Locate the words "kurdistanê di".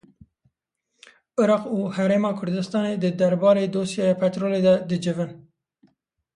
2.39-3.09